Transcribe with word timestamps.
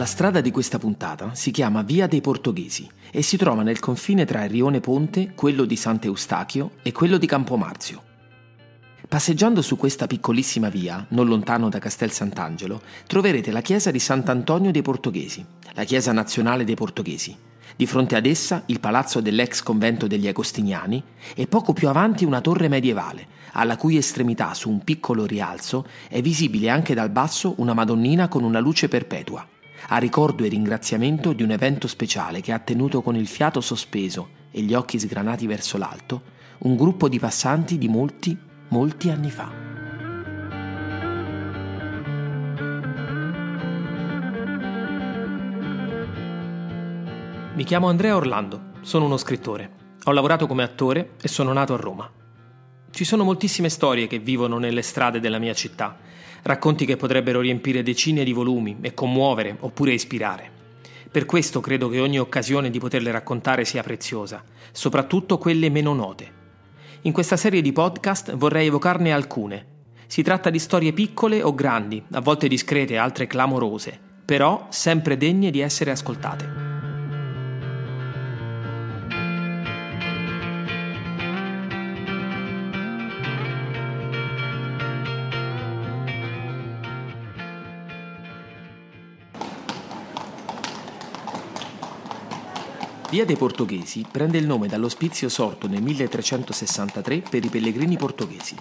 La 0.00 0.06
strada 0.06 0.40
di 0.40 0.50
questa 0.50 0.78
puntata 0.78 1.34
si 1.34 1.50
chiama 1.50 1.82
Via 1.82 2.06
dei 2.06 2.22
Portoghesi 2.22 2.88
e 3.10 3.20
si 3.20 3.36
trova 3.36 3.62
nel 3.62 3.80
confine 3.80 4.24
tra 4.24 4.42
il 4.44 4.48
rione 4.48 4.80
Ponte, 4.80 5.32
quello 5.34 5.66
di 5.66 5.76
Sant'Eustachio 5.76 6.70
e 6.80 6.90
quello 6.90 7.18
di 7.18 7.26
Campomarzio. 7.26 8.02
Passeggiando 9.06 9.60
su 9.60 9.76
questa 9.76 10.06
piccolissima 10.06 10.70
via, 10.70 11.04
non 11.10 11.26
lontano 11.26 11.68
da 11.68 11.78
Castel 11.78 12.12
Sant'Angelo, 12.12 12.80
troverete 13.06 13.50
la 13.50 13.60
chiesa 13.60 13.90
di 13.90 13.98
Sant'Antonio 13.98 14.70
dei 14.70 14.80
Portoghesi, 14.80 15.44
la 15.74 15.84
chiesa 15.84 16.12
nazionale 16.12 16.64
dei 16.64 16.76
portoghesi. 16.76 17.36
Di 17.76 17.84
fronte 17.84 18.16
ad 18.16 18.24
essa 18.24 18.62
il 18.66 18.80
palazzo 18.80 19.20
dell'ex 19.20 19.62
convento 19.62 20.06
degli 20.06 20.28
Agostiniani 20.28 21.02
e 21.34 21.46
poco 21.46 21.74
più 21.74 21.88
avanti 21.90 22.24
una 22.24 22.40
torre 22.40 22.68
medievale, 22.68 23.26
alla 23.52 23.76
cui 23.76 23.98
estremità 23.98 24.54
su 24.54 24.70
un 24.70 24.82
piccolo 24.82 25.26
rialzo 25.26 25.86
è 26.08 26.22
visibile 26.22 26.70
anche 26.70 26.94
dal 26.94 27.10
basso 27.10 27.52
una 27.58 27.74
Madonnina 27.74 28.28
con 28.28 28.44
una 28.44 28.60
luce 28.60 28.88
perpetua, 28.88 29.46
a 29.88 29.98
ricordo 29.98 30.44
e 30.44 30.48
ringraziamento 30.48 31.32
di 31.32 31.42
un 31.42 31.50
evento 31.50 31.88
speciale 31.88 32.40
che 32.40 32.52
ha 32.52 32.58
tenuto 32.58 33.02
con 33.02 33.16
il 33.16 33.26
fiato 33.26 33.60
sospeso 33.60 34.38
e 34.50 34.62
gli 34.62 34.74
occhi 34.74 34.98
sgranati 34.98 35.46
verso 35.46 35.78
l'alto 35.78 36.38
un 36.58 36.76
gruppo 36.76 37.08
di 37.08 37.18
passanti 37.18 37.78
di 37.78 37.88
molti 37.88 38.36
molti 38.68 39.10
anni 39.10 39.30
fa. 39.30 39.50
Mi 47.54 47.64
chiamo 47.64 47.88
Andrea 47.88 48.16
Orlando, 48.16 48.72
sono 48.80 49.04
uno 49.04 49.16
scrittore. 49.16 49.78
Ho 50.04 50.12
lavorato 50.12 50.46
come 50.46 50.62
attore 50.62 51.12
e 51.20 51.28
sono 51.28 51.52
nato 51.52 51.74
a 51.74 51.76
Roma. 51.76 52.10
Ci 52.90 53.04
sono 53.04 53.24
moltissime 53.24 53.68
storie 53.68 54.06
che 54.06 54.18
vivono 54.18 54.58
nelle 54.58 54.82
strade 54.82 55.20
della 55.20 55.38
mia 55.38 55.52
città, 55.52 55.98
racconti 56.42 56.84
che 56.84 56.96
potrebbero 56.96 57.40
riempire 57.40 57.82
decine 57.82 58.24
di 58.24 58.32
volumi 58.32 58.78
e 58.80 58.94
commuovere 58.94 59.56
oppure 59.60 59.92
ispirare. 59.92 60.50
Per 61.10 61.26
questo 61.26 61.60
credo 61.60 61.88
che 61.88 62.00
ogni 62.00 62.18
occasione 62.18 62.70
di 62.70 62.78
poterle 62.78 63.10
raccontare 63.10 63.64
sia 63.64 63.82
preziosa, 63.82 64.42
soprattutto 64.72 65.38
quelle 65.38 65.68
meno 65.70 65.92
note 65.92 66.38
in 67.02 67.12
questa 67.12 67.38
serie 67.38 67.62
di 67.62 67.72
podcast 67.72 68.36
vorrei 68.36 68.66
evocarne 68.66 69.10
alcune. 69.10 69.66
Si 70.06 70.22
tratta 70.22 70.50
di 70.50 70.58
storie 70.58 70.92
piccole 70.92 71.42
o 71.42 71.54
grandi, 71.54 72.02
a 72.10 72.20
volte 72.20 72.46
discrete, 72.46 72.98
altre 72.98 73.26
clamorose, 73.26 73.98
però 74.22 74.66
sempre 74.68 75.16
degne 75.16 75.50
di 75.50 75.60
essere 75.60 75.92
ascoltate. 75.92 76.69
Via 93.10 93.24
dei 93.24 93.34
Portoghesi 93.34 94.06
prende 94.08 94.38
il 94.38 94.46
nome 94.46 94.68
dall'ospizio 94.68 95.28
sorto 95.28 95.66
nel 95.66 95.82
1363 95.82 97.24
per 97.28 97.44
i 97.44 97.48
pellegrini 97.48 97.96
portoghesi. 97.96 98.54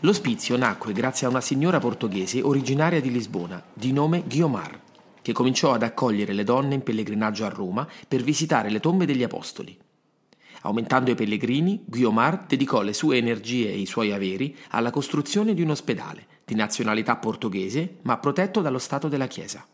L'ospizio 0.00 0.56
nacque 0.56 0.92
grazie 0.92 1.28
a 1.28 1.30
una 1.30 1.40
signora 1.40 1.78
portoghese 1.78 2.42
originaria 2.42 3.00
di 3.00 3.12
Lisbona, 3.12 3.62
di 3.72 3.92
nome 3.92 4.24
Guiomar, 4.26 4.80
che 5.22 5.32
cominciò 5.32 5.74
ad 5.74 5.84
accogliere 5.84 6.32
le 6.32 6.42
donne 6.42 6.74
in 6.74 6.82
pellegrinaggio 6.82 7.44
a 7.44 7.50
Roma 7.50 7.86
per 8.08 8.24
visitare 8.24 8.68
le 8.68 8.80
tombe 8.80 9.06
degli 9.06 9.22
apostoli. 9.22 9.78
Aumentando 10.62 11.12
i 11.12 11.14
pellegrini, 11.14 11.84
Guiomar 11.86 12.46
dedicò 12.48 12.82
le 12.82 12.92
sue 12.92 13.18
energie 13.18 13.70
e 13.70 13.78
i 13.78 13.86
suoi 13.86 14.10
averi 14.10 14.56
alla 14.70 14.90
costruzione 14.90 15.54
di 15.54 15.62
un 15.62 15.70
ospedale, 15.70 16.26
di 16.44 16.56
nazionalità 16.56 17.14
portoghese, 17.14 17.98
ma 18.02 18.18
protetto 18.18 18.60
dallo 18.60 18.80
Stato 18.80 19.06
della 19.06 19.28
Chiesa. 19.28 19.64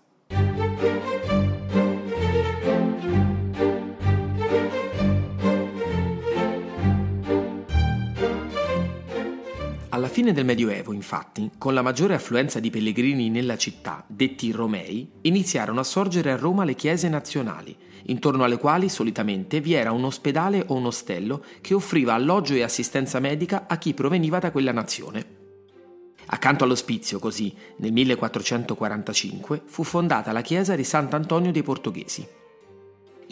Fine 10.14 10.32
del 10.32 10.44
Medioevo, 10.44 10.92
infatti, 10.92 11.50
con 11.58 11.74
la 11.74 11.82
maggiore 11.82 12.14
affluenza 12.14 12.60
di 12.60 12.70
pellegrini 12.70 13.30
nella 13.30 13.56
città, 13.56 14.04
detti 14.06 14.52
Romei, 14.52 15.10
iniziarono 15.22 15.80
a 15.80 15.82
sorgere 15.82 16.30
a 16.30 16.36
Roma 16.36 16.62
le 16.62 16.76
chiese 16.76 17.08
nazionali, 17.08 17.76
intorno 18.04 18.44
alle 18.44 18.58
quali 18.58 18.88
solitamente 18.88 19.60
vi 19.60 19.72
era 19.72 19.90
un 19.90 20.04
ospedale 20.04 20.62
o 20.68 20.74
un 20.74 20.86
ostello 20.86 21.44
che 21.60 21.74
offriva 21.74 22.14
alloggio 22.14 22.54
e 22.54 22.62
assistenza 22.62 23.18
medica 23.18 23.64
a 23.66 23.76
chi 23.76 23.92
proveniva 23.92 24.38
da 24.38 24.52
quella 24.52 24.70
nazione. 24.70 25.26
Accanto 26.26 26.62
all'ospizio, 26.62 27.18
così, 27.18 27.52
nel 27.78 27.90
1445 27.90 29.62
fu 29.64 29.82
fondata 29.82 30.30
la 30.30 30.42
chiesa 30.42 30.76
di 30.76 30.84
Sant'Antonio 30.84 31.50
dei 31.50 31.64
Portoghesi. 31.64 32.24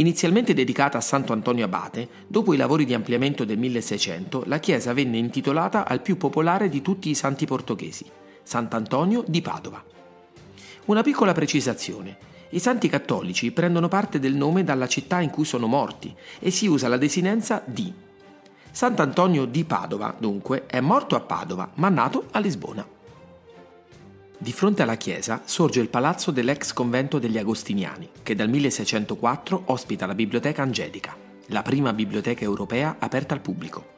Inizialmente 0.02 0.52
dedicata 0.52 0.98
a 0.98 1.00
Santo 1.00 1.32
Antonio 1.32 1.64
Abate, 1.64 2.08
dopo 2.26 2.52
i 2.52 2.56
lavori 2.56 2.84
di 2.84 2.92
ampliamento 2.92 3.44
del 3.44 3.56
1600, 3.56 4.42
la 4.46 4.58
chiesa 4.58 4.92
venne 4.92 5.16
intitolata 5.16 5.86
al 5.86 6.02
più 6.02 6.16
popolare 6.16 6.68
di 6.68 6.82
tutti 6.82 7.08
i 7.08 7.14
santi 7.14 7.46
portoghesi, 7.46 8.04
Sant'Antonio 8.42 9.22
di 9.24 9.40
Padova. 9.40 9.80
Una 10.86 11.02
piccola 11.04 11.30
precisazione. 11.30 12.16
I 12.50 12.58
santi 12.58 12.88
cattolici 12.88 13.52
prendono 13.52 13.86
parte 13.86 14.18
del 14.18 14.34
nome 14.34 14.64
dalla 14.64 14.88
città 14.88 15.20
in 15.20 15.30
cui 15.30 15.44
sono 15.44 15.68
morti 15.68 16.12
e 16.40 16.50
si 16.50 16.66
usa 16.66 16.88
la 16.88 16.96
desinenza 16.96 17.62
di. 17.64 17.94
Sant'Antonio 18.72 19.44
di 19.44 19.62
Padova, 19.62 20.12
dunque, 20.18 20.66
è 20.66 20.80
morto 20.80 21.14
a 21.14 21.20
Padova, 21.20 21.70
ma 21.74 21.88
nato 21.88 22.26
a 22.32 22.40
Lisbona. 22.40 22.84
Di 24.42 24.52
fronte 24.52 24.82
alla 24.82 24.96
chiesa 24.96 25.42
sorge 25.44 25.78
il 25.78 25.88
palazzo 25.88 26.32
dell'ex 26.32 26.72
convento 26.72 27.20
degli 27.20 27.38
Agostiniani, 27.38 28.08
che 28.24 28.34
dal 28.34 28.48
1604 28.48 29.62
ospita 29.66 30.04
la 30.04 30.16
Biblioteca 30.16 30.62
Angelica, 30.62 31.14
la 31.50 31.62
prima 31.62 31.92
biblioteca 31.92 32.42
europea 32.42 32.96
aperta 32.98 33.34
al 33.34 33.40
pubblico. 33.40 33.90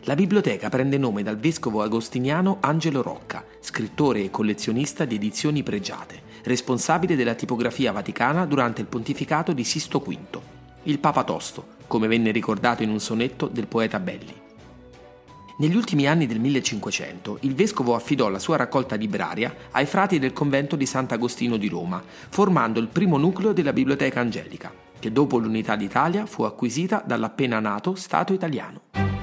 La 0.00 0.16
biblioteca 0.16 0.68
prende 0.68 0.98
nome 0.98 1.22
dal 1.22 1.38
vescovo 1.38 1.82
agostiniano 1.82 2.56
Angelo 2.58 3.02
Rocca, 3.02 3.44
scrittore 3.60 4.24
e 4.24 4.30
collezionista 4.30 5.04
di 5.04 5.14
edizioni 5.14 5.62
pregiate, 5.62 6.22
responsabile 6.42 7.14
della 7.14 7.34
tipografia 7.34 7.92
vaticana 7.92 8.46
durante 8.46 8.80
il 8.80 8.88
pontificato 8.88 9.52
di 9.52 9.62
Sisto 9.62 10.00
V, 10.00 10.40
il 10.82 10.98
Papa 10.98 11.22
Tosto, 11.22 11.68
come 11.86 12.08
venne 12.08 12.32
ricordato 12.32 12.82
in 12.82 12.90
un 12.90 12.98
sonetto 12.98 13.46
del 13.46 13.68
poeta 13.68 14.00
Belli. 14.00 14.45
Negli 15.58 15.74
ultimi 15.74 16.06
anni 16.06 16.26
del 16.26 16.38
1500 16.38 17.38
il 17.40 17.54
vescovo 17.54 17.94
affidò 17.94 18.28
la 18.28 18.38
sua 18.38 18.56
raccolta 18.56 18.94
libraria 18.94 19.54
ai 19.70 19.86
frati 19.86 20.18
del 20.18 20.34
convento 20.34 20.76
di 20.76 20.84
Sant'Agostino 20.84 21.56
di 21.56 21.68
Roma, 21.68 22.02
formando 22.28 22.78
il 22.78 22.88
primo 22.88 23.16
nucleo 23.16 23.52
della 23.52 23.72
Biblioteca 23.72 24.20
Angelica, 24.20 24.70
che 24.98 25.10
dopo 25.10 25.38
l'unità 25.38 25.74
d'Italia 25.74 26.26
fu 26.26 26.42
acquisita 26.42 27.02
dall'appena 27.06 27.58
nato 27.58 27.94
Stato 27.94 28.34
italiano. 28.34 29.15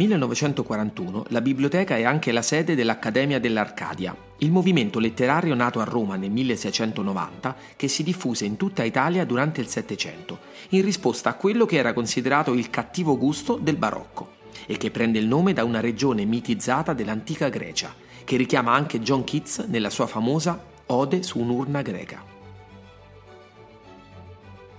1941 0.00 1.26
la 1.28 1.42
biblioteca 1.42 1.94
è 1.94 2.04
anche 2.04 2.32
la 2.32 2.40
sede 2.40 2.74
dell'Accademia 2.74 3.38
dell'Arcadia, 3.38 4.16
il 4.38 4.50
movimento 4.50 4.98
letterario 4.98 5.54
nato 5.54 5.78
a 5.80 5.84
Roma 5.84 6.16
nel 6.16 6.30
1690 6.30 7.54
che 7.76 7.86
si 7.86 8.02
diffuse 8.02 8.46
in 8.46 8.56
tutta 8.56 8.82
Italia 8.82 9.26
durante 9.26 9.60
il 9.60 9.68
Settecento, 9.68 10.38
in 10.70 10.82
risposta 10.82 11.28
a 11.28 11.34
quello 11.34 11.66
che 11.66 11.76
era 11.76 11.92
considerato 11.92 12.54
il 12.54 12.70
cattivo 12.70 13.18
gusto 13.18 13.58
del 13.60 13.76
barocco 13.76 14.38
e 14.64 14.78
che 14.78 14.90
prende 14.90 15.18
il 15.18 15.26
nome 15.26 15.52
da 15.52 15.64
una 15.64 15.80
regione 15.80 16.24
mitizzata 16.24 16.94
dell'antica 16.94 17.50
Grecia, 17.50 17.94
che 18.24 18.38
richiama 18.38 18.72
anche 18.72 19.00
John 19.00 19.22
Keats 19.22 19.66
nella 19.68 19.90
sua 19.90 20.06
famosa 20.06 20.64
Ode 20.86 21.22
su 21.22 21.38
un'urna 21.38 21.82
greca. 21.82 22.29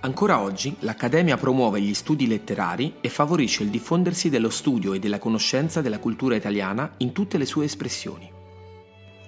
Ancora 0.04 0.40
oggi 0.40 0.74
l'Accademia 0.80 1.36
promuove 1.36 1.80
gli 1.80 1.94
studi 1.94 2.26
letterari 2.26 2.94
e 3.00 3.08
favorisce 3.08 3.62
il 3.62 3.68
diffondersi 3.68 4.30
dello 4.30 4.50
studio 4.50 4.94
e 4.94 4.98
della 4.98 5.20
conoscenza 5.20 5.80
della 5.80 6.00
cultura 6.00 6.34
italiana 6.34 6.94
in 6.98 7.12
tutte 7.12 7.38
le 7.38 7.46
sue 7.46 7.66
espressioni. 7.66 8.28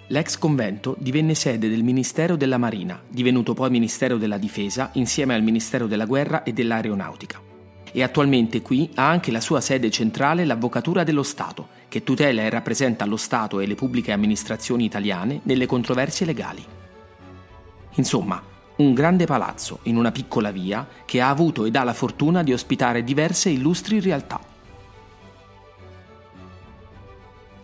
L'ex 0.08 0.36
convento 0.36 0.96
divenne 0.98 1.36
sede 1.36 1.68
del 1.68 1.84
Ministero 1.84 2.34
della 2.34 2.58
Marina, 2.58 3.00
divenuto 3.08 3.54
poi 3.54 3.70
Ministero 3.70 4.16
della 4.16 4.36
Difesa 4.36 4.90
insieme 4.94 5.34
al 5.34 5.44
Ministero 5.44 5.86
della 5.86 6.06
Guerra 6.06 6.42
e 6.42 6.52
dell'Aeronautica. 6.52 7.40
E 7.92 8.02
attualmente 8.02 8.60
qui 8.60 8.90
ha 8.94 9.08
anche 9.08 9.30
la 9.30 9.40
sua 9.40 9.60
sede 9.60 9.92
centrale 9.92 10.44
l'Avvocatura 10.44 11.04
dello 11.04 11.22
Stato, 11.22 11.68
che 11.86 12.02
tutela 12.02 12.42
e 12.42 12.50
rappresenta 12.50 13.04
lo 13.04 13.16
Stato 13.16 13.60
e 13.60 13.66
le 13.66 13.76
pubbliche 13.76 14.10
amministrazioni 14.10 14.84
italiane 14.84 15.38
nelle 15.44 15.66
controversie 15.66 16.26
legali. 16.26 16.64
Insomma, 17.94 18.42
un 18.76 18.92
grande 18.92 19.24
palazzo 19.24 19.78
in 19.84 19.96
una 19.96 20.10
piccola 20.10 20.50
via 20.50 20.86
che 21.04 21.20
ha 21.20 21.28
avuto 21.28 21.64
ed 21.64 21.76
ha 21.76 21.84
la 21.84 21.92
fortuna 21.92 22.42
di 22.42 22.52
ospitare 22.52 23.04
diverse 23.04 23.48
illustri 23.50 24.00
realtà. 24.00 24.40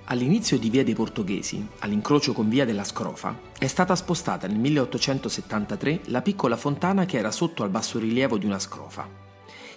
All'inizio 0.05 0.59
di 0.59 0.71
Via 0.71 0.83
dei 0.83 0.95
Portoghesi, 0.95 1.65
all'incrocio 1.81 2.33
con 2.33 2.49
Via 2.49 2.65
della 2.65 2.83
Scrofa, 2.85 3.39
è 3.59 3.67
stata 3.67 3.95
spostata 3.95 4.47
nel 4.49 4.59
1873 4.59 6.01
la 6.07 6.21
piccola 6.21 6.57
fontana 6.57 7.05
che 7.07 7.19
era 7.19 7.31
sotto 7.31 7.63
al 7.63 7.71
bassorilievo 7.71 8.37
di 8.37 8.47
una 8.47 8.59
scrofa. 8.59 9.09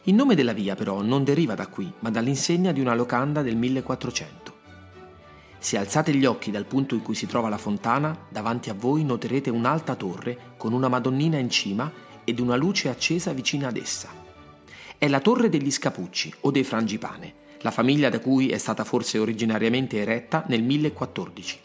Il 0.04 0.16
nome 0.16 0.36
della 0.36 0.54
via 0.54 0.76
però 0.76 1.02
non 1.02 1.24
deriva 1.24 1.54
da 1.54 1.68
qui, 1.68 1.92
ma 2.00 2.10
dall'insegna 2.10 2.72
di 2.72 2.82
una 2.82 2.96
locanda 2.96 3.42
del 3.42 3.56
1400. 3.56 4.53
Se 5.64 5.78
alzate 5.78 6.14
gli 6.14 6.26
occhi 6.26 6.52
dal 6.52 6.66
punto 6.66 6.94
in 6.94 7.02
cui 7.02 7.16
si 7.16 7.26
trova 7.26 7.48
la 7.48 7.58
fontana, 7.58 8.26
davanti 8.28 8.70
a 8.70 8.74
voi 8.74 9.06
noterete 9.06 9.50
un'alta 9.50 9.96
torre 9.96 10.56
con 10.58 10.74
una 10.74 10.90
Madonnina 10.90 11.38
in 11.38 11.50
cima 11.50 11.90
ed 12.26 12.42
una 12.42 12.58
luce 12.58 12.90
accesa 12.90 13.32
vicina 13.32 13.70
ad 13.70 13.78
essa. 13.78 14.10
È 14.98 15.08
la 15.08 15.22
torre 15.22 15.48
degli 15.48 15.72
Scapucci 15.72 16.34
o 16.42 16.52
dei 16.52 16.66
Frangipane, 16.66 17.34
la 17.62 17.72
famiglia 17.72 18.10
da 18.10 18.20
cui 18.20 18.50
è 18.50 18.58
stata 18.58 18.84
forse 18.84 19.20
originariamente 19.20 20.02
eretta 20.02 20.44
nel 20.48 20.64
1014. 20.64 21.60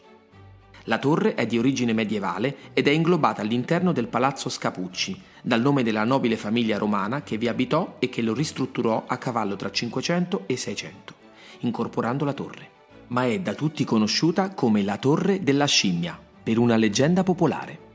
La 0.84 0.98
torre 0.98 1.34
è 1.34 1.44
di 1.44 1.58
origine 1.58 1.92
medievale 1.92 2.56
ed 2.74 2.86
è 2.86 2.92
inglobata 2.92 3.42
all'interno 3.42 3.90
del 3.90 4.06
Palazzo 4.06 4.48
Scapucci, 4.48 5.20
dal 5.42 5.60
nome 5.60 5.82
della 5.82 6.04
nobile 6.04 6.36
famiglia 6.36 6.78
romana 6.78 7.22
che 7.22 7.36
vi 7.36 7.48
abitò 7.48 7.96
e 7.98 8.08
che 8.08 8.22
lo 8.22 8.32
ristrutturò 8.32 9.06
a 9.08 9.16
cavallo 9.16 9.56
tra 9.56 9.72
500 9.72 10.44
e 10.46 10.56
600, 10.56 11.14
incorporando 11.62 12.24
la 12.24 12.32
torre 12.32 12.76
ma 13.08 13.26
è 13.26 13.40
da 13.40 13.54
tutti 13.54 13.84
conosciuta 13.84 14.50
come 14.50 14.82
la 14.82 14.96
Torre 14.96 15.42
della 15.42 15.66
Scimmia, 15.66 16.18
per 16.42 16.58
una 16.58 16.76
leggenda 16.76 17.22
popolare. 17.22 17.86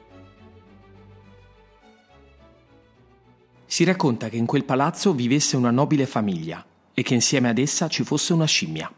Si 3.66 3.84
racconta 3.84 4.30
che 4.30 4.38
in 4.38 4.46
quel 4.46 4.66
palazzo 4.66 5.14
vivesse 5.14 5.58
una 5.58 5.72
nobile 5.72 6.06
famiglia 6.06 6.64
e 6.94 7.02
che 7.02 7.16
insieme 7.16 7.50
ad 7.50 7.58
essa 7.58 7.88
ci 7.88 8.04
fosse 8.04 8.34
una 8.34 8.46
scimmia. 8.46 8.92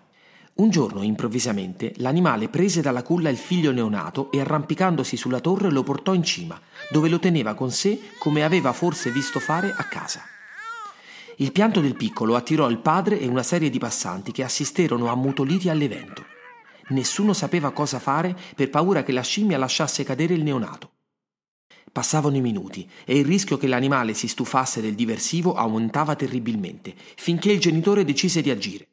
Un 0.56 0.70
giorno, 0.70 1.02
improvvisamente, 1.02 1.94
l'animale 1.98 2.50
prese 2.50 2.82
dalla 2.82 3.04
culla 3.04 3.30
il 3.30 3.38
figlio 3.38 3.72
neonato 3.72 4.32
e 4.32 4.40
arrampicandosi 4.40 5.16
sulla 5.18 5.40
torre 5.40 5.70
lo 5.70 5.84
portò 5.84 6.14
in 6.14 6.24
cima, 6.24 6.60
dove 6.92 7.08
lo 7.10 7.20
teneva 7.20 7.54
con 7.54 7.72
sé 7.72 8.00
come 8.18 8.44
aveva 8.44 8.74
forse 8.74 9.12
visto 9.12 9.40
fare 9.40 9.74
a 9.76 9.84
casa. 9.84 10.22
Il 11.38 11.52
pianto 11.52 11.82
del 11.82 11.96
piccolo 11.96 12.36
attirò 12.36 12.70
il 12.70 12.80
padre 12.80 13.20
e 13.20 13.28
una 13.28 13.44
serie 13.44 13.70
di 13.70 13.78
passanti 13.78 14.32
che 14.32 14.44
assisterono 14.44 15.08
ammutoliti 15.08 15.68
all'evento. 15.68 16.26
Nessuno 16.90 17.34
sapeva 17.34 17.72
cosa 17.72 18.00
fare 18.00 18.38
per 18.56 18.70
paura 18.70 19.04
che 19.04 19.12
la 19.12 19.22
scimmia 19.22 19.58
lasciasse 19.58 20.04
cadere 20.04 20.34
il 20.34 20.44
neonato. 20.44 20.92
Passavano 21.92 22.38
i 22.38 22.42
minuti 22.42 22.90
e 23.06 23.18
il 23.18 23.26
rischio 23.26 23.58
che 23.58 23.68
l'animale 23.68 24.14
si 24.14 24.28
stufasse 24.28 24.82
del 24.82 24.96
diversivo 24.96 25.56
aumentava 25.56 26.16
terribilmente, 26.16 26.94
finché 27.16 27.52
il 27.52 27.60
genitore 27.60 28.06
decise 28.06 28.42
di 28.42 28.50
agire. 28.50 28.88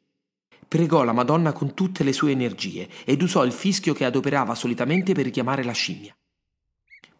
Pregò 0.67 1.03
la 1.03 1.13
Madonna 1.13 1.53
con 1.53 1.73
tutte 1.73 2.03
le 2.03 2.13
sue 2.13 2.31
energie 2.31 2.89
ed 3.05 3.21
usò 3.21 3.45
il 3.45 3.51
fischio 3.51 3.93
che 3.93 4.05
adoperava 4.05 4.55
solitamente 4.55 5.13
per 5.13 5.25
richiamare 5.25 5.63
la 5.63 5.71
scimmia. 5.71 6.15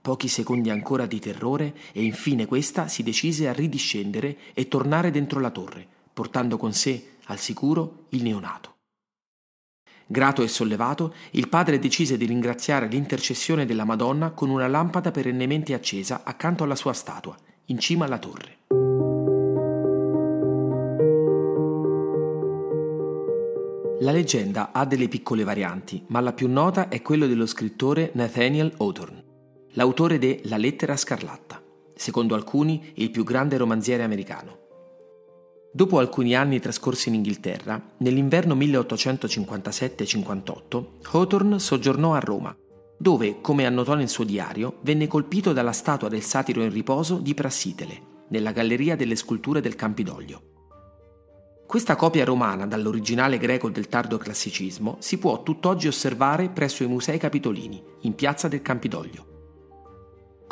Pochi 0.03 0.27
secondi 0.27 0.69
ancora 0.69 1.05
di 1.05 1.17
terrore 1.17 1.73
e 1.93 2.03
infine 2.03 2.45
questa 2.45 2.89
si 2.89 3.03
decise 3.03 3.47
a 3.47 3.53
ridiscendere 3.53 4.35
e 4.53 4.67
tornare 4.67 5.11
dentro 5.11 5.39
la 5.39 5.49
torre, 5.49 5.87
portando 6.11 6.57
con 6.57 6.73
sé, 6.73 7.11
al 7.27 7.39
sicuro, 7.39 8.07
il 8.09 8.21
neonato. 8.21 8.73
Grato 10.05 10.43
e 10.43 10.49
sollevato, 10.49 11.13
il 11.31 11.47
padre 11.47 11.79
decise 11.79 12.17
di 12.17 12.25
ringraziare 12.25 12.87
l'intercessione 12.87 13.65
della 13.65 13.85
Madonna 13.85 14.31
con 14.31 14.49
una 14.49 14.67
lampada 14.67 15.09
perennemente 15.11 15.73
accesa 15.73 16.23
accanto 16.25 16.65
alla 16.65 16.75
sua 16.75 16.91
statua, 16.91 17.37
in 17.67 17.79
cima 17.79 18.03
alla 18.03 18.19
torre. 18.19 18.57
La 24.01 24.11
leggenda 24.11 24.73
ha 24.73 24.83
delle 24.83 25.07
piccole 25.07 25.45
varianti, 25.45 26.03
ma 26.07 26.19
la 26.19 26.33
più 26.33 26.49
nota 26.49 26.89
è 26.89 27.01
quella 27.01 27.25
dello 27.25 27.45
scrittore 27.45 28.11
Nathaniel 28.15 28.73
Hawthorne 28.79 29.22
l'autore 29.73 30.17
de 30.19 30.41
La 30.43 30.57
lettera 30.57 30.95
scarlatta, 30.95 31.59
secondo 31.95 32.35
alcuni 32.35 32.91
il 32.95 33.09
più 33.09 33.23
grande 33.23 33.57
romanziere 33.57 34.03
americano. 34.03 34.59
Dopo 35.71 35.97
alcuni 35.97 36.35
anni 36.35 36.59
trascorsi 36.59 37.09
in 37.09 37.15
Inghilterra, 37.15 37.81
nell'inverno 37.97 38.53
1857-58, 38.53 40.85
Hawthorne 41.11 41.57
soggiornò 41.57 42.13
a 42.13 42.19
Roma, 42.19 42.55
dove, 42.95 43.41
come 43.41 43.65
annotò 43.65 43.95
nel 43.95 44.09
suo 44.09 44.23
diario, 44.23 44.75
venne 44.81 45.07
colpito 45.07 45.53
dalla 45.53 45.71
statua 45.71 46.09
del 46.09 46.21
satiro 46.21 46.61
in 46.61 46.71
riposo 46.71 47.17
di 47.17 47.33
Prassitele, 47.33 47.99
nella 48.27 48.51
Galleria 48.51 48.95
delle 48.95 49.15
Sculture 49.15 49.61
del 49.61 49.73
Campidoglio. 49.73 50.41
Questa 51.65 51.95
copia 51.95 52.23
romana 52.23 52.67
dall'originale 52.67 53.39
greco 53.39 53.71
del 53.71 53.87
tardo 53.87 54.19
classicismo 54.19 54.97
si 54.99 55.17
può 55.17 55.41
tutt'oggi 55.41 55.87
osservare 55.87 56.49
presso 56.49 56.83
i 56.83 56.87
Musei 56.87 57.17
Capitolini, 57.17 57.83
in 58.01 58.13
piazza 58.13 58.47
del 58.47 58.61
Campidoglio 58.61 59.31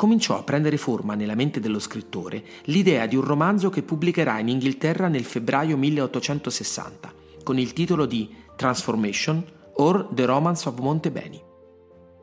cominciò 0.02 0.36
a 0.36 0.42
prendere 0.42 0.78
forma 0.78 1.14
nella 1.14 1.36
mente 1.36 1.60
dello 1.60 1.78
scrittore 1.78 2.42
l'idea 2.64 3.06
di 3.06 3.14
un 3.14 3.22
romanzo 3.22 3.70
che 3.70 3.84
pubblicherà 3.84 4.40
in 4.40 4.48
Inghilterra 4.48 5.06
nel 5.06 5.22
febbraio 5.22 5.76
1860, 5.76 7.14
con 7.44 7.56
il 7.56 7.72
titolo 7.72 8.04
di 8.04 8.28
Transformation 8.56 9.44
or 9.74 10.08
The 10.12 10.24
Romance 10.24 10.68
of 10.68 10.76
Montebeni. 10.80 11.40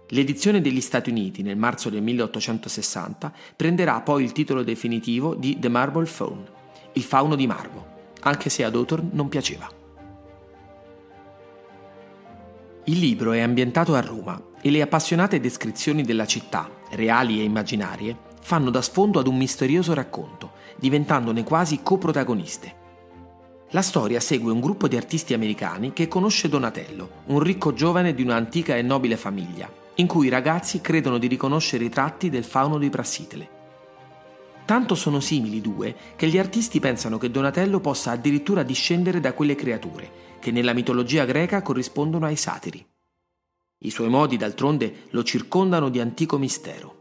L'edizione 0.09 0.59
degli 0.59 0.81
Stati 0.81 1.09
Uniti 1.09 1.41
nel 1.41 1.55
marzo 1.55 1.89
del 1.89 2.01
1860 2.01 3.31
prenderà 3.55 4.01
poi 4.01 4.25
il 4.25 4.33
titolo 4.33 4.61
definitivo 4.61 5.33
di 5.33 5.57
The 5.57 5.69
Marble 5.69 6.05
Faun, 6.05 6.43
il 6.91 7.03
fauno 7.03 7.35
di 7.35 7.47
marmo, 7.47 7.85
anche 8.23 8.49
se 8.49 8.65
ad 8.65 8.75
Hawthorne 8.75 9.11
non 9.13 9.29
piaceva. 9.29 9.69
Il 12.83 12.99
libro 12.99 13.31
è 13.31 13.39
ambientato 13.39 13.95
a 13.95 14.01
Roma 14.01 14.47
e 14.61 14.69
le 14.69 14.81
appassionate 14.81 15.39
descrizioni 15.39 16.03
della 16.03 16.25
città, 16.25 16.69
reali 16.91 17.39
e 17.39 17.43
immaginarie, 17.43 18.17
fanno 18.41 18.69
da 18.69 18.81
sfondo 18.81 19.19
ad 19.19 19.27
un 19.27 19.37
misterioso 19.37 19.93
racconto, 19.93 20.51
diventandone 20.77 21.43
quasi 21.43 21.81
coprotagoniste. 21.83 22.75
La 23.71 23.81
storia 23.83 24.19
segue 24.19 24.51
un 24.51 24.59
gruppo 24.59 24.87
di 24.87 24.95
artisti 24.95 25.33
americani 25.35 25.93
che 25.93 26.07
conosce 26.07 26.49
Donatello, 26.49 27.23
un 27.27 27.39
ricco 27.39 27.73
giovane 27.73 28.15
di 28.15 28.23
un'antica 28.23 28.75
e 28.75 28.81
nobile 28.81 29.15
famiglia, 29.15 29.71
in 29.95 30.07
cui 30.07 30.25
i 30.25 30.31
ragazzi 30.31 30.81
credono 30.81 31.19
di 31.19 31.27
riconoscere 31.27 31.83
i 31.83 31.89
tratti 31.89 32.29
del 32.29 32.43
fauno 32.43 32.79
di 32.79 32.89
Prassitele. 32.89 33.57
Tanto 34.65 34.95
sono 34.95 35.19
simili 35.19 35.57
i 35.57 35.61
due 35.61 35.95
che 36.15 36.27
gli 36.27 36.37
artisti 36.37 36.79
pensano 36.79 37.17
che 37.17 37.29
Donatello 37.29 37.79
possa 37.79 38.11
addirittura 38.11 38.63
discendere 38.63 39.19
da 39.19 39.33
quelle 39.33 39.55
creature, 39.55 40.37
che 40.39 40.51
nella 40.51 40.73
mitologia 40.73 41.25
greca 41.25 41.61
corrispondono 41.61 42.25
ai 42.25 42.35
satiri. 42.35 42.85
I 43.81 43.91
suoi 43.91 44.09
modi, 44.09 44.35
d'altronde, 44.35 45.07
lo 45.11 45.23
circondano 45.23 45.87
di 45.87 46.01
antico 46.01 46.37
mistero. 46.37 46.97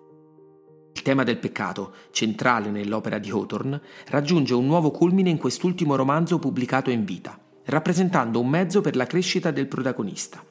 Il 0.94 1.02
tema 1.02 1.24
del 1.24 1.38
peccato, 1.38 1.92
centrale 2.12 2.70
nell'opera 2.70 3.18
di 3.18 3.30
Hawthorne, 3.30 3.80
raggiunge 4.06 4.54
un 4.54 4.66
nuovo 4.66 4.92
culmine 4.92 5.28
in 5.28 5.38
quest'ultimo 5.38 5.96
romanzo 5.96 6.38
pubblicato 6.38 6.90
in 6.90 7.04
vita, 7.04 7.36
rappresentando 7.64 8.38
un 8.38 8.48
mezzo 8.48 8.80
per 8.80 8.94
la 8.94 9.06
crescita 9.06 9.50
del 9.50 9.66
protagonista. 9.66 10.44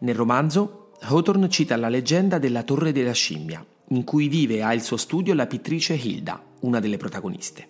Nel 0.00 0.14
romanzo, 0.14 0.92
Hawthorne 1.00 1.50
cita 1.50 1.76
la 1.76 1.90
leggenda 1.90 2.38
della 2.38 2.62
Torre 2.62 2.92
della 2.92 3.12
Scimmia, 3.12 3.64
in 3.88 4.04
cui 4.04 4.28
vive 4.28 4.54
e 4.54 4.60
ha 4.62 4.72
il 4.72 4.82
suo 4.82 4.96
studio 4.96 5.34
la 5.34 5.46
pittrice 5.46 5.92
Hilda, 5.92 6.42
una 6.60 6.80
delle 6.80 6.96
protagoniste. 6.96 7.68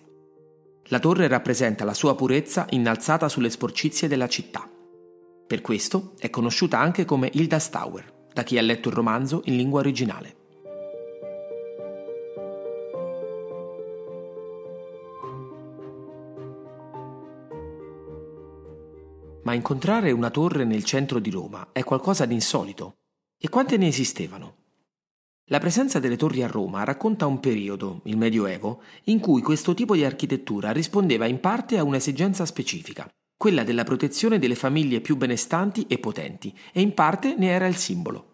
La 0.85 0.99
torre 0.99 1.27
rappresenta 1.27 1.83
la 1.83 1.93
sua 1.93 2.15
purezza 2.15 2.65
innalzata 2.69 3.27
sulle 3.27 3.49
sporcizie 3.49 4.07
della 4.07 4.29
città. 4.29 4.69
Per 5.47 5.61
questo 5.61 6.13
è 6.17 6.31
conosciuta 6.31 6.79
anche 6.79 7.05
come 7.05 7.29
Hilda's 7.31 7.69
Tower, 7.69 8.29
da 8.33 8.41
chi 8.41 8.57
ha 8.57 8.61
letto 8.61 8.89
il 8.89 8.95
romanzo 8.95 9.41
in 9.45 9.55
lingua 9.55 9.79
originale. 9.79 10.35
Ma 19.43 19.53
incontrare 19.53 20.11
una 20.11 20.31
torre 20.31 20.65
nel 20.65 20.83
centro 20.83 21.19
di 21.19 21.29
Roma 21.29 21.67
è 21.71 21.83
qualcosa 21.83 22.25
di 22.25 22.33
insolito. 22.33 22.95
E 23.37 23.47
quante 23.47 23.77
ne 23.77 23.87
esistevano? 23.87 24.55
La 25.49 25.59
presenza 25.59 25.99
delle 25.99 26.17
torri 26.17 26.41
a 26.41 26.47
Roma 26.47 26.83
racconta 26.83 27.27
un 27.27 27.39
periodo, 27.39 28.01
il 28.05 28.17
Medioevo, 28.17 28.81
in 29.03 29.19
cui 29.19 29.43
questo 29.43 29.75
tipo 29.75 29.93
di 29.93 30.03
architettura 30.03 30.71
rispondeva 30.71 31.27
in 31.27 31.39
parte 31.39 31.77
a 31.77 31.83
un'esigenza 31.83 32.47
specifica, 32.47 33.07
quella 33.37 33.63
della 33.63 33.83
protezione 33.83 34.39
delle 34.39 34.55
famiglie 34.55 35.01
più 35.01 35.17
benestanti 35.17 35.85
e 35.87 35.97
potenti, 35.97 36.53
e 36.71 36.81
in 36.81 36.93
parte 36.93 37.35
ne 37.37 37.47
era 37.47 37.67
il 37.67 37.75
simbolo. 37.75 38.33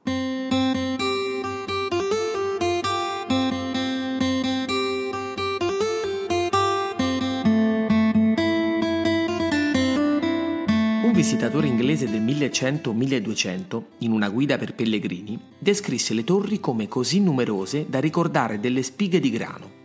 Un 11.04 11.12
visitatore 11.14 11.68
inglese 11.68 12.10
del 12.10 12.22
1100-1200, 12.22 13.84
in 14.00 14.12
una 14.12 14.30
guida 14.30 14.58
per 14.58 14.76
pellegrini, 14.76 15.40
descrisse 15.58 16.14
le 16.14 16.24
torri 16.24 16.60
come 16.60 16.88
così 16.88 17.20
numerose 17.20 17.88
da 17.90 18.00
ricordare 18.00 18.60
delle 18.60 18.84
spighe 18.84 19.20
di 19.20 19.30
grano 19.30 19.81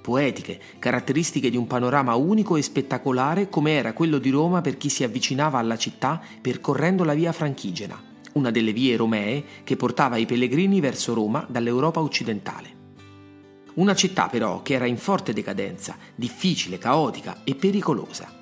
poetiche, 0.00 0.58
caratteristiche 0.78 1.50
di 1.50 1.56
un 1.56 1.66
panorama 1.66 2.14
unico 2.14 2.56
e 2.56 2.62
spettacolare 2.62 3.48
come 3.48 3.72
era 3.72 3.92
quello 3.92 4.18
di 4.18 4.30
Roma 4.30 4.60
per 4.60 4.76
chi 4.76 4.88
si 4.88 5.04
avvicinava 5.04 5.58
alla 5.58 5.76
città 5.76 6.20
percorrendo 6.40 7.04
la 7.04 7.14
via 7.14 7.32
Franchigena, 7.32 8.00
una 8.32 8.50
delle 8.50 8.72
vie 8.72 8.96
romee 8.96 9.44
che 9.62 9.76
portava 9.76 10.16
i 10.16 10.26
pellegrini 10.26 10.80
verso 10.80 11.14
Roma 11.14 11.44
dall'Europa 11.48 12.00
occidentale. 12.00 12.78
Una 13.74 13.94
città 13.94 14.28
però 14.28 14.62
che 14.62 14.74
era 14.74 14.86
in 14.86 14.96
forte 14.96 15.32
decadenza, 15.32 15.96
difficile, 16.14 16.78
caotica 16.78 17.42
e 17.44 17.54
pericolosa. 17.54 18.38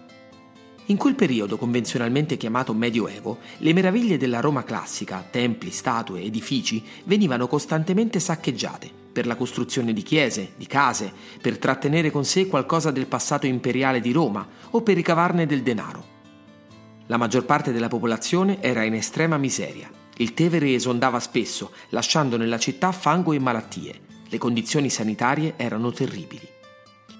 In 0.86 0.96
quel 0.96 1.14
periodo 1.14 1.58
convenzionalmente 1.58 2.38
chiamato 2.38 2.72
Medioevo, 2.72 3.38
le 3.58 3.74
meraviglie 3.74 4.16
della 4.16 4.40
Roma 4.40 4.64
classica, 4.64 5.26
templi, 5.30 5.70
statue, 5.70 6.22
edifici, 6.22 6.82
venivano 7.04 7.46
costantemente 7.46 8.20
saccheggiate 8.20 8.97
per 9.18 9.26
la 9.26 9.34
costruzione 9.34 9.92
di 9.92 10.04
chiese, 10.04 10.52
di 10.56 10.68
case, 10.68 11.12
per 11.42 11.58
trattenere 11.58 12.12
con 12.12 12.24
sé 12.24 12.46
qualcosa 12.46 12.92
del 12.92 13.08
passato 13.08 13.46
imperiale 13.46 14.00
di 14.00 14.12
Roma 14.12 14.46
o 14.70 14.80
per 14.82 14.94
ricavarne 14.94 15.44
del 15.44 15.64
denaro. 15.64 16.04
La 17.06 17.16
maggior 17.16 17.44
parte 17.44 17.72
della 17.72 17.88
popolazione 17.88 18.62
era 18.62 18.84
in 18.84 18.94
estrema 18.94 19.36
miseria. 19.36 19.90
Il 20.18 20.34
Tevere 20.34 20.72
esondava 20.72 21.18
spesso, 21.18 21.72
lasciando 21.88 22.36
nella 22.36 22.60
città 22.60 22.92
fango 22.92 23.32
e 23.32 23.40
malattie. 23.40 24.00
Le 24.28 24.38
condizioni 24.38 24.88
sanitarie 24.88 25.54
erano 25.56 25.90
terribili. 25.90 26.46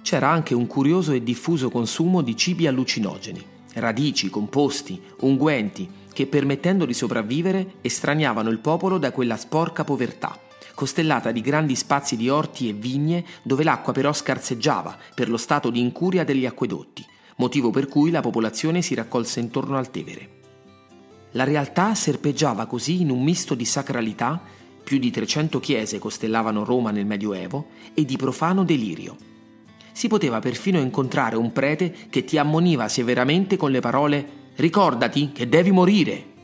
C'era 0.02 0.28
anche 0.28 0.54
un 0.54 0.68
curioso 0.68 1.10
e 1.10 1.24
diffuso 1.24 1.68
consumo 1.68 2.22
di 2.22 2.36
cibi 2.36 2.68
allucinogeni, 2.68 3.44
radici, 3.74 4.30
composti, 4.30 5.02
unguenti, 5.22 5.90
che 6.12 6.28
permettendo 6.28 6.84
di 6.84 6.94
sopravvivere 6.94 7.74
estraniavano 7.80 8.50
il 8.50 8.60
popolo 8.60 8.98
da 8.98 9.10
quella 9.10 9.36
sporca 9.36 9.82
povertà, 9.82 10.46
costellata 10.78 11.32
di 11.32 11.40
grandi 11.40 11.74
spazi 11.74 12.16
di 12.16 12.28
orti 12.28 12.68
e 12.68 12.72
vigne 12.72 13.24
dove 13.42 13.64
l'acqua 13.64 13.92
però 13.92 14.12
scarseggiava 14.12 14.96
per 15.12 15.28
lo 15.28 15.36
stato 15.36 15.70
di 15.70 15.80
incuria 15.80 16.22
degli 16.22 16.46
acquedotti, 16.46 17.04
motivo 17.38 17.70
per 17.70 17.88
cui 17.88 18.12
la 18.12 18.20
popolazione 18.20 18.80
si 18.80 18.94
raccolse 18.94 19.40
intorno 19.40 19.76
al 19.76 19.90
Tevere. 19.90 20.36
La 21.32 21.42
realtà 21.42 21.96
serpeggiava 21.96 22.66
così 22.66 23.00
in 23.00 23.10
un 23.10 23.24
misto 23.24 23.56
di 23.56 23.64
sacralità, 23.64 24.40
più 24.84 24.98
di 24.98 25.10
300 25.10 25.58
chiese 25.58 25.98
costellavano 25.98 26.62
Roma 26.62 26.92
nel 26.92 27.06
Medioevo, 27.06 27.70
e 27.92 28.04
di 28.04 28.16
profano 28.16 28.62
delirio 28.62 29.16
si 29.98 30.06
poteva 30.06 30.38
perfino 30.38 30.78
incontrare 30.78 31.34
un 31.34 31.50
prete 31.50 31.92
che 32.08 32.22
ti 32.22 32.38
ammoniva 32.38 32.88
severamente 32.88 33.56
con 33.56 33.72
le 33.72 33.80
parole 33.80 34.28
Ricordati 34.54 35.32
che 35.32 35.48
devi 35.48 35.72
morire. 35.72 36.37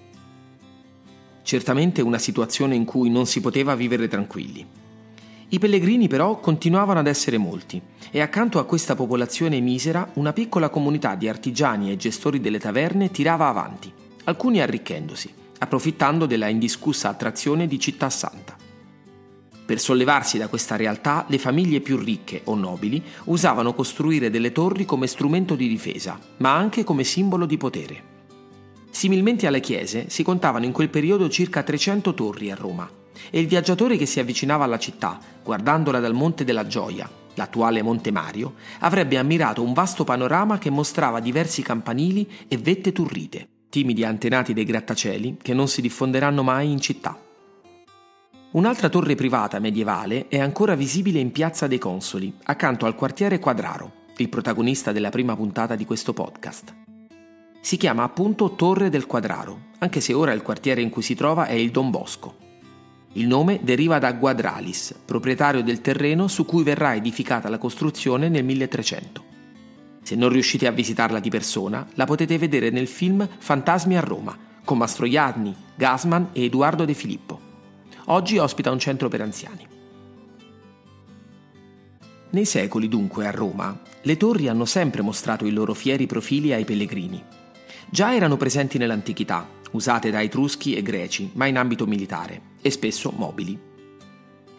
Certamente 1.44 2.00
una 2.00 2.16
situazione 2.16 2.74
in 2.74 2.86
cui 2.86 3.10
non 3.10 3.26
si 3.26 3.42
poteva 3.42 3.74
vivere 3.74 4.08
tranquilli. 4.08 4.66
I 5.50 5.58
pellegrini 5.58 6.08
però 6.08 6.40
continuavano 6.40 7.00
ad 7.00 7.06
essere 7.06 7.36
molti 7.36 7.80
e 8.10 8.20
accanto 8.22 8.58
a 8.58 8.64
questa 8.64 8.94
popolazione 8.94 9.60
misera 9.60 10.08
una 10.14 10.32
piccola 10.32 10.70
comunità 10.70 11.14
di 11.16 11.28
artigiani 11.28 11.92
e 11.92 11.98
gestori 11.98 12.40
delle 12.40 12.58
taverne 12.58 13.10
tirava 13.10 13.48
avanti, 13.48 13.92
alcuni 14.24 14.62
arricchendosi, 14.62 15.32
approfittando 15.58 16.24
della 16.24 16.48
indiscussa 16.48 17.10
attrazione 17.10 17.66
di 17.66 17.78
Città 17.78 18.08
Santa. 18.08 18.56
Per 19.66 19.78
sollevarsi 19.78 20.38
da 20.38 20.48
questa 20.48 20.76
realtà, 20.76 21.26
le 21.28 21.38
famiglie 21.38 21.80
più 21.80 21.98
ricche 21.98 22.40
o 22.44 22.54
nobili 22.54 23.02
usavano 23.24 23.74
costruire 23.74 24.30
delle 24.30 24.50
torri 24.50 24.86
come 24.86 25.06
strumento 25.06 25.54
di 25.56 25.68
difesa, 25.68 26.18
ma 26.38 26.54
anche 26.54 26.84
come 26.84 27.04
simbolo 27.04 27.44
di 27.44 27.58
potere. 27.58 28.13
Similmente 28.94 29.48
alle 29.48 29.58
chiese, 29.58 30.08
si 30.08 30.22
contavano 30.22 30.66
in 30.66 30.70
quel 30.70 30.88
periodo 30.88 31.28
circa 31.28 31.64
300 31.64 32.14
torri 32.14 32.52
a 32.52 32.54
Roma 32.54 32.88
e 33.28 33.40
il 33.40 33.48
viaggiatore 33.48 33.96
che 33.96 34.06
si 34.06 34.20
avvicinava 34.20 34.62
alla 34.62 34.78
città, 34.78 35.18
guardandola 35.42 35.98
dal 35.98 36.14
Monte 36.14 36.44
della 36.44 36.68
Gioia, 36.68 37.10
l'attuale 37.34 37.82
Monte 37.82 38.12
Mario, 38.12 38.54
avrebbe 38.78 39.18
ammirato 39.18 39.64
un 39.64 39.72
vasto 39.72 40.04
panorama 40.04 40.58
che 40.58 40.70
mostrava 40.70 41.18
diversi 41.18 41.60
campanili 41.60 42.30
e 42.46 42.56
vette 42.56 42.92
turrite, 42.92 43.48
timidi 43.68 44.04
antenati 44.04 44.52
dei 44.52 44.64
grattacieli 44.64 45.38
che 45.42 45.54
non 45.54 45.66
si 45.66 45.80
diffonderanno 45.80 46.44
mai 46.44 46.70
in 46.70 46.80
città. 46.80 47.18
Un'altra 48.52 48.88
torre 48.88 49.16
privata 49.16 49.58
medievale 49.58 50.28
è 50.28 50.38
ancora 50.38 50.76
visibile 50.76 51.18
in 51.18 51.32
Piazza 51.32 51.66
dei 51.66 51.78
Consoli, 51.78 52.32
accanto 52.44 52.86
al 52.86 52.94
quartiere 52.94 53.40
Quadraro, 53.40 53.90
il 54.18 54.28
protagonista 54.28 54.92
della 54.92 55.10
prima 55.10 55.34
puntata 55.34 55.74
di 55.74 55.84
questo 55.84 56.12
podcast. 56.12 56.83
Si 57.64 57.78
chiama 57.78 58.02
appunto 58.02 58.56
Torre 58.56 58.90
del 58.90 59.06
Quadraro, 59.06 59.58
anche 59.78 60.02
se 60.02 60.12
ora 60.12 60.32
il 60.32 60.42
quartiere 60.42 60.82
in 60.82 60.90
cui 60.90 61.00
si 61.00 61.14
trova 61.14 61.46
è 61.46 61.54
il 61.54 61.70
Don 61.70 61.88
Bosco. 61.88 62.36
Il 63.14 63.26
nome 63.26 63.60
deriva 63.62 63.98
da 63.98 64.12
Guadralis, 64.12 64.94
proprietario 65.02 65.62
del 65.62 65.80
terreno 65.80 66.28
su 66.28 66.44
cui 66.44 66.62
verrà 66.62 66.94
edificata 66.94 67.48
la 67.48 67.56
costruzione 67.56 68.28
nel 68.28 68.44
1300. 68.44 69.24
Se 70.02 70.14
non 70.14 70.28
riuscite 70.28 70.66
a 70.66 70.72
visitarla 70.72 71.20
di 71.20 71.30
persona, 71.30 71.86
la 71.94 72.04
potete 72.04 72.36
vedere 72.36 72.68
nel 72.68 72.86
film 72.86 73.26
Fantasmi 73.38 73.96
a 73.96 74.00
Roma, 74.00 74.36
con 74.62 74.76
Mastroianni, 74.76 75.56
Gasman 75.74 76.28
e 76.34 76.44
Edoardo 76.44 76.84
De 76.84 76.92
Filippo. 76.92 77.40
Oggi 78.08 78.36
ospita 78.36 78.70
un 78.72 78.78
centro 78.78 79.08
per 79.08 79.22
anziani. 79.22 79.66
Nei 82.28 82.44
secoli 82.44 82.88
dunque 82.88 83.26
a 83.26 83.30
Roma 83.30 83.80
le 84.02 84.16
torri 84.18 84.48
hanno 84.48 84.66
sempre 84.66 85.00
mostrato 85.00 85.46
i 85.46 85.50
loro 85.50 85.72
fieri 85.72 86.06
profili 86.06 86.52
ai 86.52 86.66
pellegrini. 86.66 87.24
Già 87.90 88.14
erano 88.14 88.36
presenti 88.36 88.78
nell'antichità, 88.78 89.48
usate 89.72 90.10
da 90.10 90.22
Etruschi 90.22 90.74
e 90.74 90.82
Greci, 90.82 91.30
ma 91.34 91.46
in 91.46 91.58
ambito 91.58 91.86
militare, 91.86 92.40
e 92.60 92.70
spesso 92.70 93.12
mobili. 93.14 93.72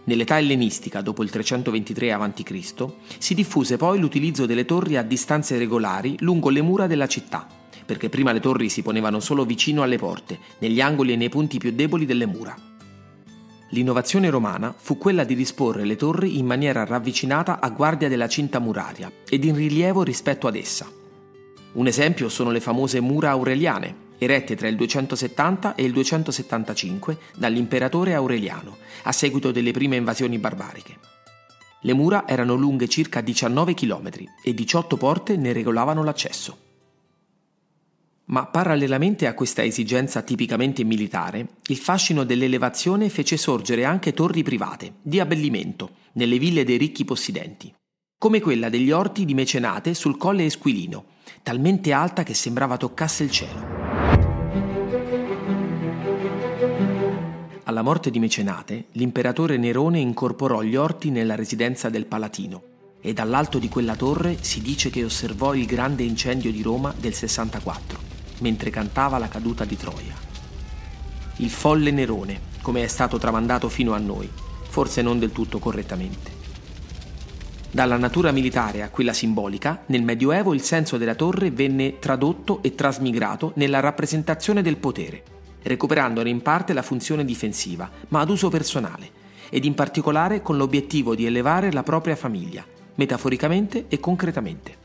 Nell'età 0.06 0.38
ellenistica, 0.38 1.02
dopo 1.02 1.24
il 1.24 1.32
323 1.32 2.12
a.C., 2.12 2.86
si 3.18 3.34
diffuse 3.34 3.76
poi 3.76 4.00
l'utilizzo 4.00 4.46
delle 4.46 4.66
torri 4.66 4.98
a 4.98 5.04
distanze 5.04 5.58
regolari 5.58 6.16
lungo 6.20 6.50
le 6.50 6.62
mura 6.62 6.86
della 6.86 7.08
città, 7.08 7.48
perché 7.86 8.10
prima 8.10 8.32
le 8.32 8.40
torri 8.40 8.70
si 8.70 8.84
ponevano 8.84 9.20
solo 9.20 9.46
vicino 9.46 9.82
alle 9.82 9.98
porte, 9.98 10.40
negli 10.60 10.80
angoli 10.80 11.14
e 11.14 11.16
nei 11.16 11.30
punti 11.30 11.58
più 11.58 11.72
deboli 11.72 12.06
delle 12.06 12.28
mura. 12.28 12.56
L'innovazione 13.70 14.30
romana 14.30 14.74
fu 14.78 14.98
quella 14.98 15.24
di 15.24 15.36
disporre 15.36 15.86
le 15.86 15.96
torri 15.96 16.38
in 16.38 16.46
maniera 16.46 16.86
ravvicinata 16.86 17.60
a 17.60 17.70
guardia 17.70 18.08
della 18.08 18.28
cinta 18.28 18.60
muraria 18.60 19.12
ed 19.28 19.44
in 19.44 19.56
rilievo 19.56 20.04
rispetto 20.04 20.48
ad 20.48 20.56
essa. 20.56 20.88
Un 21.76 21.88
esempio 21.88 22.30
sono 22.30 22.52
le 22.52 22.62
famose 22.62 23.02
mura 23.02 23.32
aureliane, 23.32 24.04
erette 24.18 24.56
tra 24.56 24.70
il 24.70 24.78
270 24.78 25.76
e 25.76 25.84
il 25.84 25.92
275 25.92 27.18
dall'imperatore 27.36 28.14
Aureliano, 28.14 28.78
a 29.04 29.12
seguito 29.12 29.52
delle 29.52 29.72
prime 29.72 29.98
invasioni 29.98 30.38
barbariche. 30.38 30.98
Le 31.82 31.94
mura 31.94 32.26
erano 32.28 32.56
lunghe 32.56 32.88
circa 32.88 33.20
19 33.20 33.74
km 33.74 34.10
e 34.42 34.54
18 34.54 34.96
porte 34.96 35.36
ne 35.36 35.52
regolavano 35.52 36.02
l'accesso. 36.02 36.58
Ma 38.28 38.46
parallelamente 38.48 39.28
a 39.28 39.34
questa 39.34 39.64
esigenza 39.64 40.22
tipicamente 40.22 40.84
militare, 40.86 41.48
il 41.68 41.78
fascino 41.78 42.24
dell'elevazione 42.24 43.10
fece 43.10 43.36
sorgere 43.36 43.84
anche 43.84 44.14
torri 44.14 44.44
private, 44.44 44.94
di 45.02 45.20
abbellimento, 45.20 45.92
nelle 46.14 46.40
ville 46.40 46.64
dei 46.64 46.78
ricchi 46.78 47.04
possidenti, 47.04 47.72
come 48.18 48.40
quella 48.40 48.70
degli 48.70 48.92
orti 48.92 49.26
di 49.26 49.36
Mecenate 49.36 49.94
sul 49.94 50.18
colle 50.18 50.46
Esquilino, 50.46 51.14
talmente 51.42 51.92
alta 51.92 52.24
che 52.24 52.34
sembrava 52.34 52.78
toccasse 52.78 53.24
il 53.24 53.32
cielo. 53.32 53.74
Alla 57.64 57.82
morte 57.82 58.12
di 58.12 58.20
Mecenate, 58.20 58.86
l'imperatore 58.92 59.58
Nerone 59.58 60.00
incorporò 60.00 60.62
gli 60.62 60.76
orti 60.76 61.10
nella 61.10 61.36
residenza 61.36 61.90
del 61.90 62.06
Palatino 62.06 62.62
e 63.02 63.14
dall'alto 63.14 63.60
di 63.60 63.70
quella 63.70 63.96
torre 63.96 64.38
si 64.42 64.62
dice 64.62 64.90
che 64.90 65.04
osservò 65.04 65.54
il 65.54 65.66
grande 65.66 66.04
incendio 66.04 66.52
di 66.52 66.62
Roma 66.62 66.94
del 66.98 67.14
64 67.14 68.14
mentre 68.40 68.70
cantava 68.70 69.18
la 69.18 69.28
caduta 69.28 69.66
di 69.66 69.78
Troia. 69.78 70.16
Il 71.38 71.50
folle 71.50 71.92
Nerone, 71.92 72.40
come 72.62 72.84
è 72.84 72.88
stato 72.88 73.18
tramandato 73.18 73.70
fino 73.70 73.94
a 73.94 73.98
noi, 73.98 74.30
forse 74.68 75.02
non 75.02 75.20
del 75.20 75.32
tutto 75.32 75.60
correttamente. 75.60 76.35
Dalla 77.76 77.98
natura 77.98 78.32
militare 78.32 78.84
a 78.84 78.90
quella 78.90 79.12
simbolica, 79.12 79.84
nel 79.88 80.02
Medioevo 80.02 80.54
il 80.54 80.62
senso 80.62 80.96
della 80.96 81.14
torre 81.14 81.52
venne 81.52 82.00
tradotto 82.00 82.64
e 82.64 82.74
trasmigrato 82.74 83.52
nella 83.56 83.82
rappresentazione 83.82 84.62
del 84.62 84.78
potere, 84.78 85.24
recuperandone 85.62 86.30
in 86.30 86.42
parte 86.42 86.72
la 86.72 86.82
funzione 86.82 87.26
difensiva, 87.26 87.92
ma 88.08 88.22
ad 88.22 88.30
uso 88.30 88.48
personale, 88.48 89.10
ed 89.50 89.66
in 89.66 89.74
particolare 89.74 90.42
con 90.42 90.56
l'obiettivo 90.56 91.16
di 91.16 91.26
elevare 91.26 91.70
la 91.74 91.84
propria 91.84 92.16
famiglia, 92.16 92.66
metaforicamente 92.96 93.88
e 93.90 94.00
concretamente. 94.00 94.78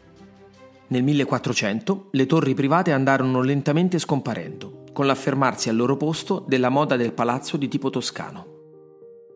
Nel 0.88 1.04
1400 1.04 2.08
le 2.10 2.26
torri 2.26 2.54
private 2.54 2.90
andarono 2.90 3.40
lentamente 3.40 4.00
scomparendo, 4.00 4.86
con 4.92 5.06
l'affermarsi 5.06 5.68
al 5.68 5.76
loro 5.76 5.96
posto 5.96 6.44
della 6.44 6.70
moda 6.70 6.96
del 6.96 7.12
palazzo 7.12 7.56
di 7.56 7.68
tipo 7.68 7.88
toscano. 7.88 8.49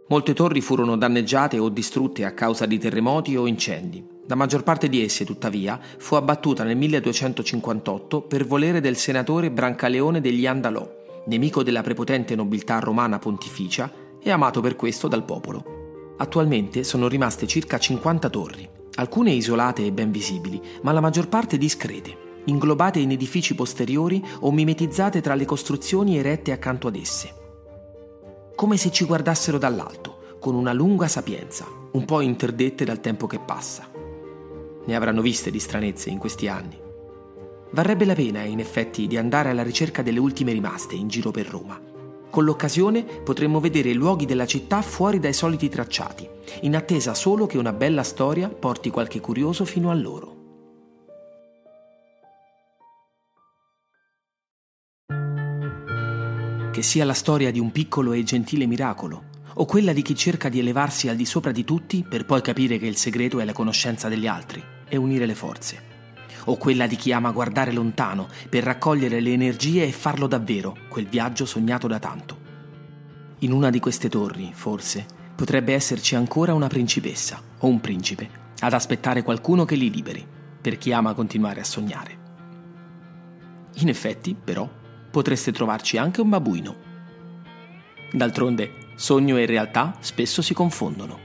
Molte 0.06 0.34
torri 0.34 0.60
furono 0.60 0.96
danneggiate 0.96 1.58
o 1.58 1.70
distrutte 1.70 2.26
a 2.26 2.32
causa 2.32 2.66
di 2.66 2.78
terremoti 2.78 3.36
o 3.36 3.46
incendi. 3.46 4.04
La 4.26 4.34
maggior 4.34 4.62
parte 4.62 4.90
di 4.90 5.02
esse, 5.02 5.24
tuttavia, 5.24 5.80
fu 5.98 6.14
abbattuta 6.14 6.62
nel 6.62 6.76
1258 6.76 8.22
per 8.22 8.46
volere 8.46 8.80
del 8.80 8.96
senatore 8.96 9.50
Brancaleone 9.50 10.20
degli 10.20 10.46
Andalò, 10.46 10.86
nemico 11.26 11.62
della 11.62 11.82
prepotente 11.82 12.34
nobiltà 12.34 12.80
romana 12.80 13.18
pontificia 13.18 13.90
e 14.22 14.30
amato 14.30 14.60
per 14.60 14.76
questo 14.76 15.08
dal 15.08 15.24
popolo. 15.24 16.14
Attualmente 16.18 16.84
sono 16.84 17.08
rimaste 17.08 17.46
circa 17.46 17.78
50 17.78 18.28
torri, 18.28 18.68
alcune 18.96 19.30
isolate 19.32 19.86
e 19.86 19.92
ben 19.92 20.10
visibili, 20.10 20.60
ma 20.82 20.92
la 20.92 21.00
maggior 21.00 21.28
parte 21.28 21.56
discrete, 21.56 22.42
inglobate 22.44 22.98
in 22.98 23.10
edifici 23.10 23.54
posteriori 23.54 24.22
o 24.40 24.52
mimetizzate 24.52 25.22
tra 25.22 25.34
le 25.34 25.46
costruzioni 25.46 26.18
erette 26.18 26.52
accanto 26.52 26.88
ad 26.88 26.96
esse. 26.96 27.43
Come 28.56 28.76
se 28.76 28.92
ci 28.92 29.04
guardassero 29.04 29.58
dall'alto, 29.58 30.36
con 30.38 30.54
una 30.54 30.72
lunga 30.72 31.08
sapienza, 31.08 31.66
un 31.90 32.04
po' 32.04 32.20
interdette 32.20 32.84
dal 32.84 33.00
tempo 33.00 33.26
che 33.26 33.40
passa. 33.40 33.90
Ne 34.84 34.94
avranno 34.94 35.22
viste 35.22 35.50
di 35.50 35.58
stranezze 35.58 36.08
in 36.08 36.18
questi 36.18 36.46
anni. 36.46 36.78
Varrebbe 37.72 38.04
la 38.04 38.14
pena, 38.14 38.42
in 38.44 38.60
effetti, 38.60 39.08
di 39.08 39.16
andare 39.16 39.50
alla 39.50 39.64
ricerca 39.64 40.02
delle 40.02 40.20
ultime 40.20 40.52
rimaste 40.52 40.94
in 40.94 41.08
giro 41.08 41.32
per 41.32 41.48
Roma. 41.48 41.80
Con 42.30 42.44
l'occasione 42.44 43.02
potremmo 43.02 43.58
vedere 43.58 43.88
i 43.88 43.94
luoghi 43.94 44.24
della 44.24 44.46
città 44.46 44.82
fuori 44.82 45.18
dai 45.18 45.32
soliti 45.32 45.68
tracciati, 45.68 46.28
in 46.60 46.76
attesa 46.76 47.12
solo 47.12 47.46
che 47.46 47.58
una 47.58 47.72
bella 47.72 48.04
storia 48.04 48.48
porti 48.48 48.88
qualche 48.90 49.18
curioso 49.18 49.64
fino 49.64 49.90
a 49.90 49.94
loro. 49.94 50.33
Che 56.74 56.82
sia 56.82 57.04
la 57.04 57.14
storia 57.14 57.52
di 57.52 57.60
un 57.60 57.70
piccolo 57.70 58.12
e 58.14 58.24
gentile 58.24 58.66
miracolo, 58.66 59.26
o 59.54 59.64
quella 59.64 59.92
di 59.92 60.02
chi 60.02 60.16
cerca 60.16 60.48
di 60.48 60.58
elevarsi 60.58 61.08
al 61.08 61.14
di 61.14 61.24
sopra 61.24 61.52
di 61.52 61.62
tutti 61.62 62.02
per 62.02 62.26
poi 62.26 62.42
capire 62.42 62.78
che 62.78 62.86
il 62.86 62.96
segreto 62.96 63.38
è 63.38 63.44
la 63.44 63.52
conoscenza 63.52 64.08
degli 64.08 64.26
altri 64.26 64.60
e 64.88 64.96
unire 64.96 65.24
le 65.24 65.36
forze. 65.36 65.80
O 66.46 66.56
quella 66.56 66.88
di 66.88 66.96
chi 66.96 67.12
ama 67.12 67.30
guardare 67.30 67.70
lontano 67.70 68.26
per 68.48 68.64
raccogliere 68.64 69.20
le 69.20 69.32
energie 69.32 69.84
e 69.84 69.92
farlo 69.92 70.26
davvero, 70.26 70.76
quel 70.88 71.06
viaggio 71.06 71.46
sognato 71.46 71.86
da 71.86 72.00
tanto. 72.00 72.38
In 73.38 73.52
una 73.52 73.70
di 73.70 73.78
queste 73.78 74.08
torri, 74.08 74.50
forse, 74.52 75.06
potrebbe 75.36 75.74
esserci 75.74 76.16
ancora 76.16 76.54
una 76.54 76.66
principessa 76.66 77.40
o 77.56 77.68
un 77.68 77.80
principe 77.80 78.28
ad 78.58 78.72
aspettare 78.72 79.22
qualcuno 79.22 79.64
che 79.64 79.76
li 79.76 79.92
liberi, 79.92 80.26
per 80.60 80.76
chi 80.76 80.90
ama 80.90 81.14
continuare 81.14 81.60
a 81.60 81.64
sognare. 81.64 82.18
In 83.74 83.88
effetti, 83.88 84.34
però, 84.34 84.68
potreste 85.14 85.52
trovarci 85.52 85.96
anche 85.96 86.20
un 86.20 86.28
babuino. 86.28 86.74
D'altronde, 88.10 88.72
Sogno 88.96 89.36
e 89.36 89.46
realtà 89.46 89.96
spesso 90.00 90.42
si 90.42 90.54
confondono. 90.54 91.20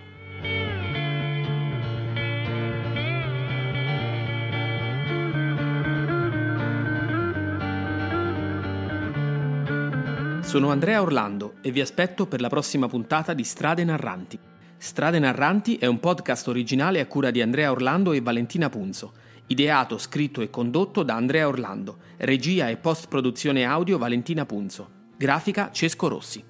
Sono 10.42 10.70
Andrea 10.70 11.02
Orlando 11.02 11.56
e 11.62 11.72
vi 11.72 11.82
aspetto 11.82 12.28
per 12.28 12.42
la 12.42 12.48
prossima 12.48 12.88
puntata 12.88 13.34
di 13.34 13.44
Strade 13.44 13.84
Narranti. 13.84 14.38
Strade 14.78 15.18
Narranti 15.18 15.78
è 15.78 15.88
un 15.88 16.00
podcast 16.00 16.48
originale 16.48 17.00
a 17.00 17.08
cura 17.08 17.32
di 17.32 17.42
Andrea 17.42 17.72
Orlando 17.72 18.12
e 18.12 18.22
Valentina 18.22 18.70
Punzo, 18.70 19.14
ideato, 19.50 19.98
scritto 19.98 20.42
e 20.42 20.50
condotto 20.50 21.04
da 21.04 21.16
Andrea 21.16 21.48
Orlando, 21.48 21.98
regia 22.18 22.70
e 22.70 22.78
post-produzione 22.78 23.66
audio 23.66 23.98
Valentina 23.98 24.46
Punzo, 24.46 24.90
grafica 25.18 25.70
Cesco 25.72 26.08
Rossi. 26.08 26.49